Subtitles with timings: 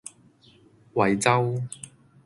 [0.95, 1.61] 惠州